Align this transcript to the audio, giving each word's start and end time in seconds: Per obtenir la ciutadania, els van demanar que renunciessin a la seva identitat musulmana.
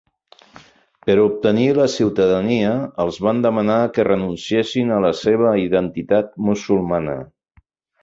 Per 1.09 1.15
obtenir 1.23 1.67
la 1.79 1.85
ciutadania, 1.97 2.73
els 3.05 3.21
van 3.27 3.45
demanar 3.47 3.77
que 3.99 4.09
renunciessin 4.09 4.97
a 4.99 5.01
la 5.09 5.15
seva 5.23 5.55
identitat 5.69 6.37
musulmana. 6.51 7.21